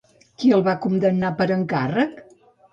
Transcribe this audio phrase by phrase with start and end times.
[0.43, 2.19] Qui el va condemnar per encàrrec?